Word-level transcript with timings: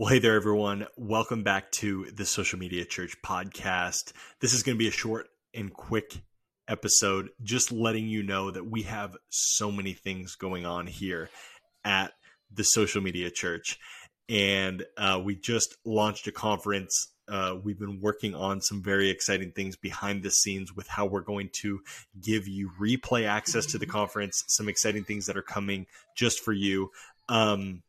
Well, 0.00 0.08
hey 0.08 0.18
there, 0.18 0.34
everyone. 0.34 0.86
Welcome 0.96 1.42
back 1.42 1.70
to 1.72 2.06
the 2.06 2.24
Social 2.24 2.58
Media 2.58 2.86
Church 2.86 3.20
podcast. 3.20 4.14
This 4.40 4.54
is 4.54 4.62
going 4.62 4.74
to 4.74 4.78
be 4.78 4.88
a 4.88 4.90
short 4.90 5.28
and 5.52 5.70
quick 5.70 6.22
episode, 6.66 7.28
just 7.42 7.70
letting 7.70 8.08
you 8.08 8.22
know 8.22 8.50
that 8.50 8.64
we 8.64 8.84
have 8.84 9.14
so 9.28 9.70
many 9.70 9.92
things 9.92 10.36
going 10.36 10.64
on 10.64 10.86
here 10.86 11.28
at 11.84 12.14
the 12.50 12.62
Social 12.62 13.02
Media 13.02 13.30
Church. 13.30 13.78
And 14.26 14.86
uh, 14.96 15.20
we 15.22 15.34
just 15.34 15.76
launched 15.84 16.26
a 16.28 16.32
conference. 16.32 17.08
Uh, 17.28 17.56
we've 17.62 17.78
been 17.78 18.00
working 18.00 18.34
on 18.34 18.62
some 18.62 18.82
very 18.82 19.10
exciting 19.10 19.52
things 19.52 19.76
behind 19.76 20.22
the 20.22 20.30
scenes 20.30 20.74
with 20.74 20.88
how 20.88 21.04
we're 21.04 21.20
going 21.20 21.50
to 21.60 21.80
give 22.18 22.48
you 22.48 22.70
replay 22.80 23.28
access 23.28 23.66
to 23.66 23.76
the 23.76 23.84
conference, 23.84 24.44
some 24.48 24.66
exciting 24.66 25.04
things 25.04 25.26
that 25.26 25.36
are 25.36 25.42
coming 25.42 25.84
just 26.16 26.40
for 26.40 26.54
you. 26.54 26.90
Um, 27.28 27.82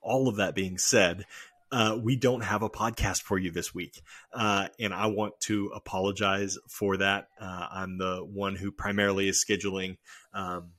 all 0.00 0.28
of 0.28 0.36
that 0.36 0.54
being 0.54 0.78
said, 0.78 1.24
uh, 1.72 1.96
we 2.02 2.16
don't 2.16 2.42
have 2.42 2.62
a 2.62 2.70
podcast 2.70 3.22
for 3.22 3.38
you 3.38 3.50
this 3.50 3.74
week. 3.74 4.02
Uh, 4.32 4.68
and 4.78 4.92
I 4.92 5.06
want 5.06 5.38
to 5.42 5.70
apologize 5.74 6.58
for 6.68 6.96
that. 6.96 7.28
Uh, 7.40 7.66
I'm 7.70 7.98
the 7.98 8.18
one 8.18 8.56
who 8.56 8.72
primarily 8.72 9.28
is 9.28 9.44
scheduling 9.48 9.98
um, 10.34 10.70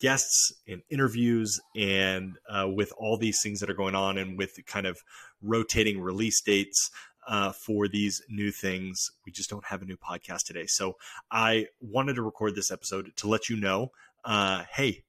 guests 0.00 0.52
and 0.66 0.82
interviews, 0.90 1.60
and 1.76 2.36
uh, 2.48 2.68
with 2.68 2.92
all 2.98 3.16
these 3.16 3.40
things 3.42 3.60
that 3.60 3.70
are 3.70 3.74
going 3.74 3.94
on, 3.94 4.18
and 4.18 4.36
with 4.36 4.58
kind 4.66 4.86
of 4.86 4.98
rotating 5.42 6.00
release 6.00 6.40
dates. 6.40 6.90
Uh, 7.26 7.52
for 7.52 7.88
these 7.88 8.20
new 8.28 8.50
things, 8.50 9.10
we 9.24 9.32
just 9.32 9.48
don't 9.48 9.64
have 9.64 9.80
a 9.80 9.86
new 9.86 9.96
podcast 9.96 10.44
today. 10.44 10.66
So 10.66 10.96
I 11.30 11.68
wanted 11.80 12.16
to 12.16 12.22
record 12.22 12.54
this 12.54 12.70
episode 12.70 13.12
to 13.16 13.28
let 13.28 13.48
you 13.48 13.56
know 13.56 13.92
uh, 14.24 14.64
hey, 14.72 15.04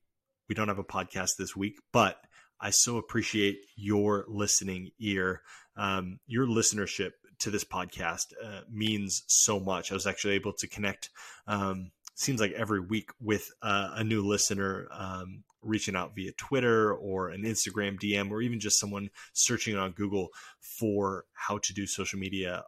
we 0.48 0.56
don't 0.56 0.68
have 0.68 0.80
a 0.80 0.84
podcast 0.84 1.38
this 1.38 1.56
week, 1.56 1.80
but 1.92 2.18
I 2.60 2.70
so 2.70 2.98
appreciate 2.98 3.60
your 3.76 4.26
listening 4.28 4.92
ear. 5.00 5.42
Um, 5.78 6.20
your 6.26 6.48
listenership 6.48 7.12
to 7.40 7.52
this 7.52 7.64
podcast 7.64 8.34
uh, 8.44 8.62
means 8.72 9.24
so 9.28 9.60
much. 9.60 9.92
I 9.92 9.96
was 9.96 10.08
actually 10.08 10.36
able 10.36 10.54
to 10.54 10.68
connect, 10.68 11.10
um, 11.48 11.92
seems 12.16 12.40
like 12.40 12.54
every 12.54 12.80
week, 12.80 13.10
with 13.20 13.52
uh, 13.62 13.92
a 13.96 14.04
new 14.04 14.22
listener 14.26 14.88
um, 14.92 15.44
reaching 15.62 15.96
out 15.96 16.16
via 16.16 16.32
Twitter 16.34 16.94
or 16.94 17.30
an 17.30 17.44
Instagram 17.44 18.00
DM, 18.00 18.32
or 18.32 18.42
even 18.42 18.60
just 18.60 18.80
someone 18.80 19.10
searching 19.34 19.76
on 19.76 19.92
Google 19.92 20.30
for 20.60 21.26
how 21.34 21.58
to 21.58 21.74
do 21.74 21.86
social 21.86 22.20
media 22.20 22.64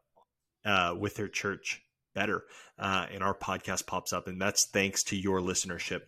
uh, 0.66 0.94
with 1.00 1.16
their 1.16 1.30
church 1.30 1.82
better. 2.14 2.44
Uh, 2.78 3.06
and 3.12 3.24
our 3.24 3.34
podcast 3.34 3.88
pops 3.88 4.12
up, 4.12 4.28
and 4.28 4.42
that's 4.42 4.66
thanks 4.66 5.04
to 5.04 5.16
your 5.16 5.40
listenership. 5.40 6.02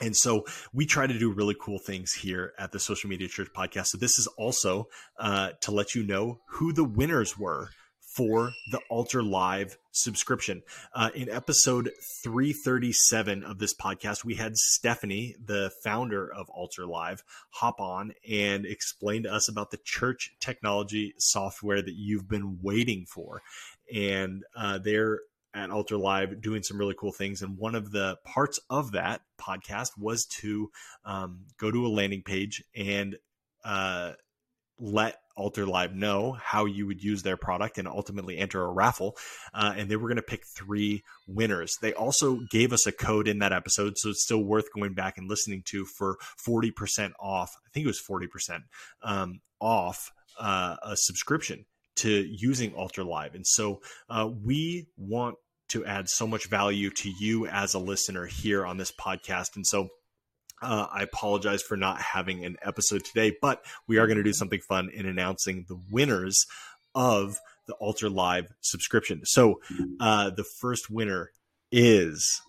And 0.00 0.16
so 0.16 0.44
we 0.72 0.86
try 0.86 1.06
to 1.06 1.18
do 1.18 1.32
really 1.32 1.56
cool 1.58 1.78
things 1.78 2.12
here 2.12 2.52
at 2.58 2.72
the 2.72 2.80
Social 2.80 3.08
Media 3.08 3.28
Church 3.28 3.48
podcast. 3.54 3.86
So 3.86 3.98
this 3.98 4.18
is 4.18 4.26
also 4.36 4.88
uh, 5.18 5.50
to 5.60 5.70
let 5.70 5.94
you 5.94 6.02
know 6.02 6.40
who 6.46 6.72
the 6.72 6.84
winners 6.84 7.38
were 7.38 7.70
for 8.14 8.52
the 8.70 8.80
Altar 8.88 9.22
Live 9.22 9.76
subscription. 9.90 10.62
Uh, 10.94 11.10
in 11.14 11.28
episode 11.28 11.90
337 12.22 13.42
of 13.42 13.58
this 13.58 13.74
podcast, 13.74 14.24
we 14.24 14.36
had 14.36 14.56
Stephanie, 14.56 15.34
the 15.44 15.72
founder 15.82 16.32
of 16.32 16.48
Altar 16.50 16.86
Live, 16.86 17.24
hop 17.50 17.80
on 17.80 18.12
and 18.28 18.66
explain 18.66 19.24
to 19.24 19.32
us 19.32 19.48
about 19.48 19.72
the 19.72 19.80
church 19.84 20.32
technology 20.38 21.14
software 21.18 21.82
that 21.82 21.94
you've 21.94 22.28
been 22.28 22.58
waiting 22.62 23.04
for. 23.04 23.42
And 23.92 24.44
uh, 24.56 24.78
they're 24.78 25.20
at 25.54 25.70
Altar 25.70 25.96
Live 25.96 26.40
doing 26.40 26.62
some 26.62 26.78
really 26.78 26.94
cool 26.98 27.12
things. 27.12 27.42
And 27.42 27.56
one 27.56 27.74
of 27.74 27.92
the 27.92 28.16
parts 28.24 28.58
of 28.68 28.92
that 28.92 29.22
podcast 29.40 29.90
was 29.98 30.26
to 30.40 30.70
um, 31.04 31.44
go 31.58 31.70
to 31.70 31.86
a 31.86 31.88
landing 31.88 32.22
page 32.22 32.62
and 32.74 33.16
uh, 33.64 34.12
let 34.78 35.16
Altar 35.36 35.66
Live 35.66 35.94
know 35.94 36.32
how 36.32 36.64
you 36.64 36.86
would 36.86 37.02
use 37.02 37.22
their 37.22 37.36
product 37.36 37.78
and 37.78 37.88
ultimately 37.88 38.38
enter 38.38 38.62
a 38.62 38.70
raffle. 38.70 39.16
Uh, 39.52 39.74
and 39.76 39.88
they 39.88 39.96
were 39.96 40.08
going 40.08 40.16
to 40.16 40.22
pick 40.22 40.44
three 40.44 41.02
winners. 41.26 41.76
They 41.80 41.92
also 41.92 42.40
gave 42.50 42.72
us 42.72 42.86
a 42.86 42.92
code 42.92 43.28
in 43.28 43.38
that 43.38 43.52
episode, 43.52 43.94
so 43.96 44.10
it's 44.10 44.22
still 44.22 44.44
worth 44.44 44.72
going 44.72 44.94
back 44.94 45.18
and 45.18 45.28
listening 45.28 45.62
to 45.66 45.84
for 45.84 46.18
40% 46.46 47.12
off. 47.18 47.52
I 47.66 47.70
think 47.72 47.84
it 47.84 47.88
was 47.88 48.02
40% 48.02 48.62
um, 49.02 49.40
off 49.60 50.12
uh, 50.38 50.76
a 50.82 50.96
subscription 50.96 51.64
to 51.96 52.10
using 52.10 52.74
Altar 52.74 53.04
Live. 53.04 53.34
And 53.34 53.46
so 53.46 53.80
uh, 54.08 54.28
we 54.42 54.88
want 54.96 55.36
to 55.68 55.84
add 55.84 56.08
so 56.08 56.26
much 56.26 56.46
value 56.46 56.90
to 56.90 57.10
you 57.10 57.46
as 57.46 57.74
a 57.74 57.78
listener 57.78 58.26
here 58.26 58.66
on 58.66 58.76
this 58.76 58.92
podcast. 58.92 59.56
And 59.56 59.66
so 59.66 59.88
uh, 60.62 60.86
I 60.90 61.02
apologize 61.02 61.62
for 61.62 61.76
not 61.76 62.00
having 62.00 62.44
an 62.44 62.56
episode 62.62 63.04
today, 63.04 63.36
but 63.40 63.64
we 63.86 63.98
are 63.98 64.06
going 64.06 64.18
to 64.18 64.22
do 64.22 64.32
something 64.32 64.60
fun 64.60 64.90
in 64.92 65.06
announcing 65.06 65.64
the 65.68 65.78
winners 65.90 66.46
of 66.94 67.38
the 67.66 67.74
Altar 67.74 68.08
Live 68.08 68.46
subscription. 68.60 69.22
So 69.24 69.60
uh, 70.00 70.30
the 70.30 70.44
first 70.44 70.90
winner 70.90 71.30
is 71.72 72.40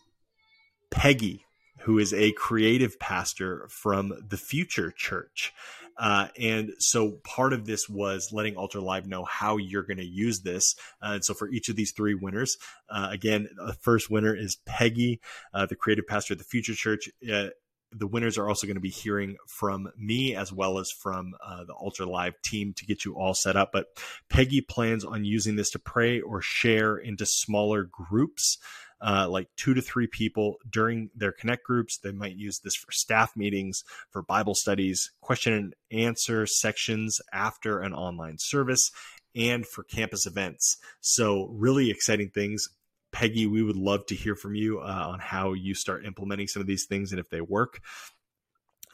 Peggy, 0.91 1.45
who 1.81 1.97
is 1.99 2.13
a 2.13 2.31
creative 2.33 2.99
pastor 2.99 3.67
from 3.69 4.13
the 4.27 4.37
Future 4.37 4.91
Church. 4.91 5.53
Uh, 5.97 6.27
and 6.39 6.73
so 6.79 7.11
part 7.23 7.53
of 7.53 7.65
this 7.65 7.87
was 7.87 8.29
letting 8.31 8.55
Altar 8.55 8.81
Live 8.81 9.07
know 9.07 9.23
how 9.23 9.57
you're 9.57 9.83
going 9.83 9.97
to 9.97 10.05
use 10.05 10.41
this. 10.41 10.75
Uh, 11.01 11.13
and 11.13 11.25
so 11.25 11.33
for 11.33 11.49
each 11.49 11.69
of 11.69 11.75
these 11.75 11.91
three 11.91 12.15
winners, 12.15 12.57
uh, 12.89 13.07
again, 13.11 13.47
the 13.55 13.73
first 13.73 14.09
winner 14.09 14.35
is 14.35 14.57
Peggy, 14.65 15.21
uh, 15.53 15.65
the 15.65 15.75
creative 15.75 16.07
pastor 16.07 16.33
of 16.33 16.39
the 16.39 16.45
Future 16.45 16.75
Church. 16.75 17.09
Uh, 17.31 17.47
the 17.91 18.07
winners 18.07 18.37
are 18.37 18.49
also 18.49 18.67
going 18.67 18.75
to 18.75 18.81
be 18.81 18.89
hearing 18.89 19.37
from 19.47 19.89
me 19.97 20.35
as 20.35 20.51
well 20.51 20.79
as 20.79 20.91
from 20.91 21.33
uh, 21.41 21.63
the 21.63 21.73
Altar 21.73 22.05
Live 22.05 22.33
team 22.41 22.73
to 22.73 22.85
get 22.85 23.05
you 23.05 23.15
all 23.15 23.33
set 23.33 23.55
up. 23.55 23.71
But 23.71 23.87
Peggy 24.29 24.61
plans 24.61 25.05
on 25.05 25.23
using 25.23 25.55
this 25.55 25.69
to 25.71 25.79
pray 25.79 26.19
or 26.19 26.41
share 26.41 26.97
into 26.97 27.25
smaller 27.25 27.83
groups 27.83 28.57
uh, 29.01 29.27
like 29.29 29.47
two 29.55 29.73
to 29.73 29.81
three 29.81 30.07
people 30.07 30.55
during 30.69 31.09
their 31.15 31.31
connect 31.31 31.63
groups. 31.63 31.97
They 31.97 32.11
might 32.11 32.35
use 32.35 32.59
this 32.59 32.75
for 32.75 32.91
staff 32.91 33.35
meetings, 33.35 33.83
for 34.09 34.21
Bible 34.21 34.55
studies, 34.55 35.11
question 35.21 35.53
and 35.53 35.75
answer 35.91 36.45
sections 36.45 37.21
after 37.33 37.79
an 37.79 37.93
online 37.93 38.37
service, 38.39 38.91
and 39.35 39.65
for 39.65 39.83
campus 39.83 40.25
events. 40.25 40.77
So, 41.01 41.47
really 41.51 41.89
exciting 41.91 42.29
things. 42.29 42.69
Peggy, 43.11 43.47
we 43.47 43.63
would 43.63 43.77
love 43.77 44.05
to 44.07 44.15
hear 44.15 44.35
from 44.35 44.55
you 44.55 44.79
uh, 44.79 45.07
on 45.07 45.19
how 45.19 45.53
you 45.53 45.73
start 45.73 46.05
implementing 46.05 46.47
some 46.47 46.61
of 46.61 46.67
these 46.67 46.85
things 46.85 47.11
and 47.11 47.19
if 47.19 47.29
they 47.29 47.39
work. 47.39 47.79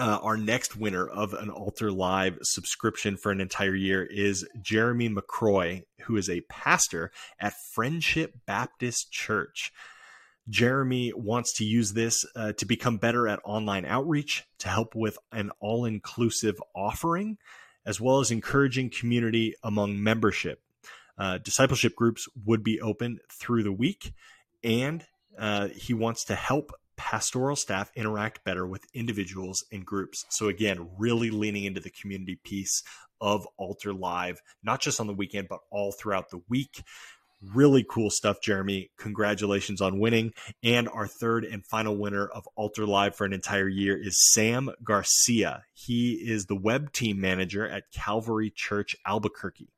Uh, 0.01 0.17
our 0.23 0.35
next 0.35 0.75
winner 0.75 1.07
of 1.07 1.35
an 1.35 1.51
Altar 1.51 1.91
Live 1.91 2.39
subscription 2.41 3.17
for 3.17 3.31
an 3.31 3.39
entire 3.39 3.75
year 3.75 4.03
is 4.03 4.47
Jeremy 4.59 5.09
McCroy, 5.09 5.83
who 6.05 6.17
is 6.17 6.27
a 6.27 6.41
pastor 6.49 7.11
at 7.39 7.53
Friendship 7.71 8.33
Baptist 8.47 9.11
Church. 9.11 9.71
Jeremy 10.49 11.13
wants 11.15 11.53
to 11.57 11.65
use 11.65 11.93
this 11.93 12.25
uh, 12.35 12.53
to 12.53 12.65
become 12.65 12.97
better 12.97 13.27
at 13.27 13.41
online 13.43 13.85
outreach, 13.85 14.43
to 14.57 14.69
help 14.69 14.95
with 14.95 15.19
an 15.31 15.51
all 15.59 15.85
inclusive 15.85 16.55
offering, 16.75 17.37
as 17.85 18.01
well 18.01 18.19
as 18.19 18.31
encouraging 18.31 18.89
community 18.89 19.53
among 19.61 20.01
membership. 20.01 20.63
Uh, 21.15 21.37
discipleship 21.37 21.95
groups 21.95 22.27
would 22.43 22.63
be 22.63 22.81
open 22.81 23.19
through 23.31 23.61
the 23.61 23.71
week, 23.71 24.15
and 24.63 25.05
uh, 25.37 25.67
he 25.67 25.93
wants 25.93 26.25
to 26.25 26.33
help 26.33 26.71
pastoral 27.01 27.55
staff 27.55 27.91
interact 27.95 28.43
better 28.43 28.65
with 28.67 28.85
individuals 28.93 29.65
and 29.71 29.83
groups. 29.83 30.23
So, 30.29 30.49
again, 30.49 30.87
really 30.99 31.31
leaning 31.31 31.63
into 31.63 31.81
the 31.81 31.89
community 31.89 32.39
piece 32.43 32.83
of 33.19 33.47
Altar 33.57 33.91
Live, 33.91 34.39
not 34.63 34.81
just 34.81 34.99
on 34.99 35.07
the 35.07 35.13
weekend, 35.13 35.47
but 35.49 35.61
all 35.71 35.91
throughout 35.91 36.29
the 36.29 36.43
week. 36.47 36.83
Really 37.55 37.83
cool 37.89 38.11
stuff, 38.11 38.37
Jeremy. 38.39 38.91
Congratulations 38.99 39.81
on 39.81 39.99
winning. 39.99 40.31
And 40.63 40.87
our 40.87 41.07
third 41.07 41.43
and 41.43 41.65
final 41.65 41.97
winner 41.97 42.27
of 42.27 42.47
Altar 42.55 42.85
Live 42.85 43.15
for 43.15 43.25
an 43.25 43.33
entire 43.33 43.67
year 43.67 43.99
is 43.99 44.31
Sam 44.31 44.69
Garcia. 44.83 45.63
He 45.73 46.13
is 46.23 46.45
the 46.45 46.55
web 46.55 46.93
team 46.93 47.19
manager 47.19 47.67
at 47.67 47.91
Calvary 47.91 48.53
Church 48.55 48.95
Albuquerque. 49.07 49.69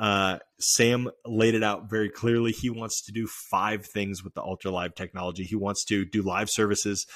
Uh, 0.00 0.38
Sam 0.58 1.10
laid 1.26 1.54
it 1.54 1.62
out 1.62 1.90
very 1.90 2.08
clearly. 2.08 2.52
He 2.52 2.70
wants 2.70 3.04
to 3.04 3.12
do 3.12 3.26
five 3.50 3.84
things 3.84 4.24
with 4.24 4.32
the 4.32 4.40
Altar 4.40 4.70
Live 4.70 4.94
technology. 4.94 5.44
He 5.44 5.56
wants 5.56 5.84
to 5.84 6.06
do 6.06 6.22
live 6.22 6.48
services, 6.50 7.06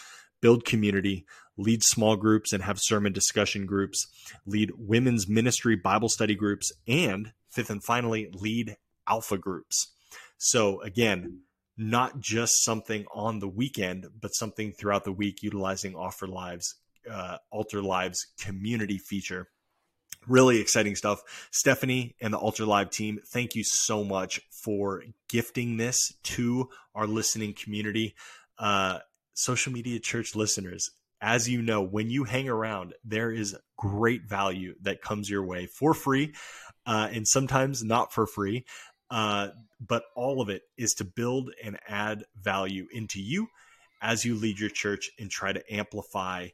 build 0.43 0.67
community, 0.67 1.25
lead 1.57 1.83
small 1.83 2.17
groups 2.17 2.53
and 2.53 2.63
have 2.63 2.79
sermon 2.79 3.15
discussion 3.15 3.65
groups, 3.65 4.07
lead 4.45 4.73
women's 4.77 5.27
ministry 5.27 5.77
Bible 5.77 6.11
study 6.11 6.35
groups, 6.35 6.73
and 6.87 7.33
fifth 7.51 7.71
and 7.71 7.83
finally, 7.83 8.29
lead 8.35 8.77
alpha 9.09 9.39
groups. 9.39 9.91
So 10.37 10.83
again, 10.83 11.41
not 11.79 12.21
just 12.21 12.63
something 12.65 13.07
on 13.15 13.39
the 13.39 13.49
weekend, 13.49 14.07
but 14.21 14.35
something 14.35 14.73
throughout 14.73 15.05
the 15.05 15.13
week 15.13 15.43
utilizing 15.43 15.97
Offer 15.97 16.27
Lives, 16.27 16.75
uh, 17.11 17.39
Altar 17.51 17.81
Lives 17.81 18.27
community 18.39 18.99
feature. 18.99 19.49
Really 20.27 20.59
exciting 20.61 20.97
stuff. 20.97 21.23
Stephanie 21.51 22.15
and 22.21 22.33
the 22.33 22.39
Altar 22.39 22.65
Live 22.65 22.91
team, 22.91 23.21
thank 23.27 23.55
you 23.55 23.63
so 23.63 24.03
much 24.03 24.41
for 24.51 25.05
gifting 25.29 25.77
this 25.77 26.15
to 26.23 26.71
our 26.95 27.07
listening 27.07 27.53
community. 27.53 28.15
Uh, 28.59 29.01
social 29.35 29.73
media 29.73 29.99
church 30.01 30.35
listeners, 30.35 30.91
as 31.21 31.49
you 31.49 31.61
know, 31.61 31.83
when 31.83 32.09
you 32.09 32.25
hang 32.25 32.49
around, 32.49 32.95
there 33.05 33.31
is 33.31 33.57
great 33.77 34.23
value 34.23 34.75
that 34.83 35.03
comes 35.03 35.29
your 35.29 35.45
way 35.45 35.67
for 35.67 35.93
free, 35.93 36.33
uh, 36.87 37.09
and 37.13 37.29
sometimes 37.29 37.85
not 37.85 38.13
for 38.13 38.27
free. 38.27 38.65
Uh, 39.11 39.49
but 39.87 40.05
all 40.17 40.41
of 40.41 40.49
it 40.49 40.63
is 40.79 40.95
to 40.95 41.05
build 41.05 41.51
and 41.63 41.79
add 41.87 42.25
value 42.41 42.87
into 42.93 43.21
you 43.21 43.49
as 44.01 44.25
you 44.25 44.35
lead 44.35 44.59
your 44.59 44.71
church 44.71 45.11
and 45.19 45.31
try 45.31 45.53
to 45.53 45.75
amplify 45.75 46.49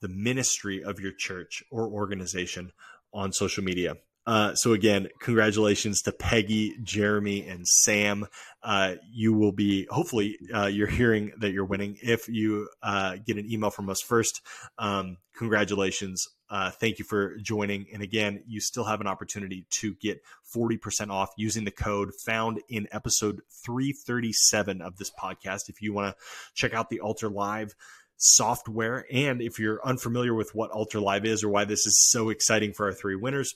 the 0.00 0.08
ministry 0.08 0.82
of 0.82 1.00
your 1.00 1.12
church 1.12 1.62
or 1.70 1.86
organization 1.88 2.72
on 3.12 3.32
social 3.32 3.64
media. 3.64 3.96
Uh, 4.24 4.54
so 4.54 4.72
again, 4.72 5.08
congratulations 5.18 6.02
to 6.02 6.12
Peggy, 6.12 6.76
Jeremy, 6.82 7.46
and 7.46 7.66
Sam. 7.66 8.26
Uh, 8.62 8.94
you 9.10 9.32
will 9.32 9.50
be 9.50 9.86
hopefully 9.90 10.38
uh, 10.54 10.66
you're 10.66 10.86
hearing 10.86 11.32
that 11.38 11.52
you're 11.52 11.64
winning. 11.64 11.98
If 12.00 12.28
you 12.28 12.68
uh, 12.82 13.16
get 13.26 13.36
an 13.36 13.50
email 13.50 13.70
from 13.70 13.90
us 13.90 14.00
first, 14.00 14.40
um, 14.78 15.16
congratulations. 15.36 16.28
Uh, 16.48 16.70
thank 16.70 16.98
you 16.98 17.04
for 17.04 17.36
joining. 17.38 17.86
And 17.92 18.02
again, 18.02 18.44
you 18.46 18.60
still 18.60 18.84
have 18.84 19.00
an 19.00 19.06
opportunity 19.06 19.66
to 19.80 19.94
get 19.94 20.22
40% 20.54 21.10
off 21.10 21.30
using 21.36 21.64
the 21.64 21.70
code 21.70 22.10
found 22.24 22.60
in 22.68 22.86
episode 22.92 23.40
337 23.64 24.82
of 24.82 24.98
this 24.98 25.10
podcast. 25.10 25.68
If 25.68 25.80
you 25.82 25.92
want 25.94 26.14
to 26.14 26.22
check 26.54 26.74
out 26.74 26.90
the 26.90 27.00
Altar 27.00 27.30
Live 27.30 27.74
software, 28.22 29.04
and 29.12 29.42
if 29.42 29.58
you're 29.58 29.84
unfamiliar 29.84 30.34
with 30.34 30.54
what 30.54 30.70
Altar 30.70 31.00
Live 31.00 31.24
is 31.24 31.42
or 31.42 31.48
why 31.48 31.64
this 31.64 31.86
is 31.86 32.08
so 32.08 32.28
exciting 32.30 32.72
for 32.72 32.86
our 32.86 32.92
three 32.92 33.16
winners, 33.16 33.54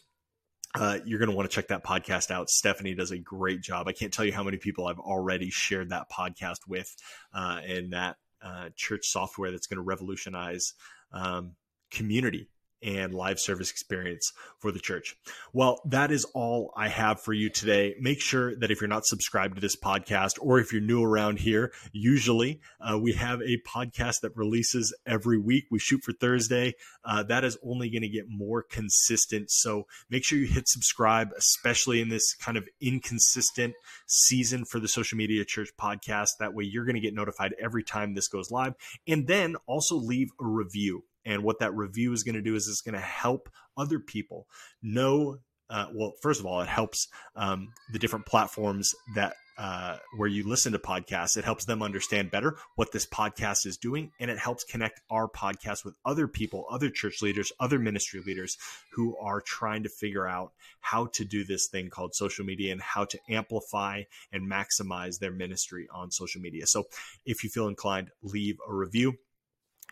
uh, 0.74 0.98
you're 1.04 1.18
going 1.18 1.30
to 1.30 1.36
want 1.36 1.48
to 1.48 1.54
check 1.54 1.68
that 1.68 1.84
podcast 1.84 2.30
out. 2.30 2.50
Stephanie 2.50 2.94
does 2.94 3.12
a 3.12 3.18
great 3.18 3.62
job. 3.62 3.88
I 3.88 3.92
can't 3.92 4.12
tell 4.12 4.24
you 4.24 4.32
how 4.32 4.42
many 4.42 4.56
people 4.56 4.86
I've 4.86 4.98
already 4.98 5.50
shared 5.50 5.90
that 5.90 6.10
podcast 6.10 6.58
with, 6.68 6.92
uh, 7.32 7.60
and 7.66 7.92
that 7.92 8.16
uh, 8.42 8.70
church 8.74 9.06
software 9.06 9.50
that's 9.50 9.66
going 9.66 9.76
to 9.76 9.82
revolutionize 9.82 10.74
um, 11.12 11.52
community 11.90 12.48
and 12.82 13.14
live 13.14 13.38
service 13.40 13.70
experience 13.70 14.32
for 14.58 14.70
the 14.70 14.78
church. 14.78 15.16
Well, 15.52 15.80
that 15.86 16.10
is 16.10 16.24
all 16.34 16.72
I 16.76 16.88
have 16.88 17.20
for 17.20 17.32
you 17.32 17.50
today. 17.50 17.94
Make 18.00 18.20
sure 18.20 18.56
that 18.56 18.70
if 18.70 18.80
you're 18.80 18.88
not 18.88 19.06
subscribed 19.06 19.56
to 19.56 19.60
this 19.60 19.76
podcast 19.76 20.32
or 20.40 20.58
if 20.58 20.72
you're 20.72 20.82
new 20.82 21.02
around 21.02 21.38
here, 21.38 21.72
usually 21.92 22.60
uh, 22.80 22.98
we 22.98 23.12
have 23.14 23.40
a 23.40 23.58
podcast 23.66 24.20
that 24.22 24.36
releases 24.36 24.94
every 25.06 25.38
week. 25.38 25.64
We 25.70 25.78
shoot 25.78 26.02
for 26.04 26.12
Thursday. 26.12 26.74
Uh, 27.04 27.22
that 27.24 27.44
is 27.44 27.58
only 27.64 27.90
going 27.90 28.02
to 28.02 28.08
get 28.08 28.26
more 28.28 28.62
consistent. 28.62 29.50
So 29.50 29.86
make 30.10 30.24
sure 30.24 30.38
you 30.38 30.46
hit 30.46 30.68
subscribe, 30.68 31.30
especially 31.36 32.00
in 32.00 32.08
this 32.08 32.34
kind 32.34 32.56
of 32.56 32.68
inconsistent 32.80 33.74
season 34.06 34.64
for 34.64 34.80
the 34.80 34.88
Social 34.88 35.16
Media 35.16 35.44
Church 35.44 35.70
podcast. 35.80 36.30
That 36.38 36.54
way 36.54 36.64
you're 36.64 36.84
going 36.84 36.94
to 36.94 37.00
get 37.00 37.14
notified 37.14 37.54
every 37.60 37.82
time 37.82 38.14
this 38.14 38.28
goes 38.28 38.50
live. 38.50 38.74
And 39.06 39.26
then 39.26 39.56
also 39.66 39.96
leave 39.96 40.28
a 40.40 40.44
review. 40.44 41.04
And 41.26 41.42
what 41.42 41.58
that 41.58 41.74
review 41.74 42.12
is 42.12 42.22
going 42.22 42.36
to 42.36 42.42
do 42.42 42.54
is 42.54 42.68
it's 42.68 42.80
going 42.80 42.94
to 42.94 43.00
help 43.00 43.50
other 43.76 43.98
people 43.98 44.46
know. 44.82 45.38
Uh, 45.68 45.86
well, 45.92 46.12
first 46.22 46.40
of 46.40 46.46
all, 46.46 46.60
it 46.60 46.68
helps 46.68 47.08
um, 47.34 47.72
the 47.92 47.98
different 47.98 48.24
platforms 48.24 48.94
that 49.16 49.34
uh, 49.58 49.96
where 50.16 50.28
you 50.28 50.46
listen 50.46 50.72
to 50.72 50.78
podcasts. 50.78 51.36
It 51.36 51.44
helps 51.44 51.64
them 51.64 51.82
understand 51.82 52.30
better 52.30 52.56
what 52.74 52.92
this 52.92 53.06
podcast 53.06 53.66
is 53.66 53.78
doing, 53.78 54.12
and 54.20 54.30
it 54.30 54.38
helps 54.38 54.64
connect 54.64 55.00
our 55.10 55.28
podcast 55.28 55.84
with 55.84 55.96
other 56.04 56.28
people, 56.28 56.66
other 56.70 56.90
church 56.90 57.22
leaders, 57.22 57.52
other 57.58 57.78
ministry 57.78 58.20
leaders 58.20 58.58
who 58.92 59.16
are 59.16 59.40
trying 59.40 59.82
to 59.84 59.88
figure 59.88 60.26
out 60.26 60.52
how 60.80 61.06
to 61.06 61.24
do 61.24 61.44
this 61.44 61.68
thing 61.68 61.88
called 61.88 62.14
social 62.14 62.44
media 62.44 62.72
and 62.72 62.82
how 62.82 63.04
to 63.06 63.18
amplify 63.30 64.02
and 64.32 64.50
maximize 64.50 65.18
their 65.18 65.32
ministry 65.32 65.88
on 65.92 66.10
social 66.10 66.40
media. 66.40 66.66
So, 66.66 66.84
if 67.24 67.42
you 67.42 67.50
feel 67.50 67.68
inclined, 67.68 68.10
leave 68.22 68.58
a 68.68 68.74
review. 68.74 69.14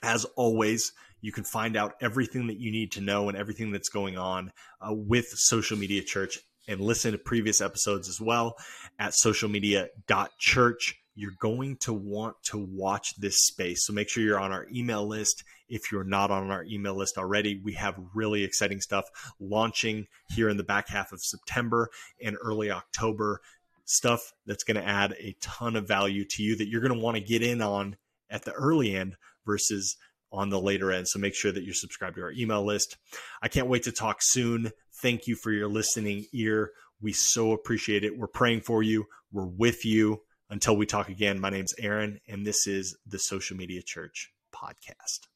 As 0.03 0.27
always, 0.37 0.93
you 1.25 1.33
can 1.33 1.43
find 1.43 1.75
out 1.75 1.95
everything 2.03 2.49
that 2.49 2.61
you 2.61 2.71
need 2.71 2.93
to 2.93 3.01
know 3.01 3.31
and 3.31 3.39
everything 3.39 3.73
that's 3.73 3.89
going 3.89 4.19
on 4.19 4.53
uh, 4.83 4.93
with 4.93 5.25
Social 5.29 5.79
Media 5.79 6.03
Church 6.03 6.39
and 6.69 6.83
listen 6.83 7.13
to 7.13 7.19
previous 7.19 7.63
episodes 7.63 8.11
as 8.11 8.21
well 8.21 8.57
at 8.99 9.15
socialmedia.church. 9.15 11.01
You're 11.15 11.33
going 11.41 11.79
to 11.79 11.95
want 11.95 12.37
to 12.51 12.59
watch 12.59 13.17
this 13.17 13.47
space. 13.47 13.87
So 13.87 13.95
make 13.95 14.11
sure 14.11 14.23
you're 14.23 14.39
on 14.39 14.53
our 14.53 14.67
email 14.71 15.09
list. 15.09 15.45
If 15.67 15.91
you're 15.91 16.05
not 16.05 16.31
on 16.31 16.51
our 16.51 16.63
email 16.65 16.95
list 16.95 17.17
already, 17.17 17.59
we 17.59 17.73
have 17.73 17.99
really 18.13 18.45
exciting 18.45 18.83
stuff 18.83 19.07
launching 19.41 20.09
here 20.29 20.51
in 20.51 20.59
the 20.59 20.63
back 20.63 20.91
half 20.91 21.11
of 21.11 21.23
September 21.23 21.89
and 22.23 22.37
early 22.43 22.71
October. 22.71 23.41
Stuff 23.87 24.35
that's 24.45 24.65
going 24.65 24.77
to 24.77 24.87
add 24.87 25.15
a 25.19 25.35
ton 25.41 25.75
of 25.77 25.89
value 25.89 26.27
to 26.33 26.43
you 26.43 26.55
that 26.57 26.69
you're 26.69 26.83
going 26.83 26.93
to 26.93 27.03
want 27.03 27.17
to 27.17 27.23
get 27.23 27.41
in 27.41 27.63
on 27.63 27.97
at 28.29 28.45
the 28.45 28.53
early 28.53 28.95
end 28.95 29.17
versus 29.47 29.97
on 30.35 30.51
the 30.51 30.61
later 30.61 30.91
end. 30.93 31.09
So 31.09 31.19
make 31.19 31.35
sure 31.35 31.53
that 31.53 31.63
you're 31.63 31.75
subscribed 31.75 32.17
to 32.17 32.23
our 32.23 32.33
email 32.33 32.65
list. 32.65 32.97
I 33.41 33.49
can't 33.49 33.69
wait 33.69 33.85
to 33.85 33.93
talk 33.93 34.19
soon. 34.21 34.73
Thank 35.01 35.27
you 35.27 35.37
for 35.37 35.53
your 35.53 35.69
listening 35.69 36.27
ear. 36.33 36.73
We 37.01 37.13
so 37.13 37.53
appreciate 37.53 38.05
it. 38.05 38.19
We're 38.19 38.27
praying 38.27 38.63
for 38.63 38.83
you. 38.83 39.07
We're 39.33 39.47
with 39.47 39.85
you. 39.85 40.23
Until 40.51 40.77
we 40.77 40.87
talk 40.87 41.09
again, 41.09 41.41
my 41.41 41.51
name's 41.51 41.75
Aaron, 41.79 42.21
and 42.29 42.47
this 42.47 42.67
is 42.67 42.97
the 43.07 43.19
Social 43.19 43.57
Media 43.57 43.81
Church 43.83 44.31
podcast. 44.55 45.34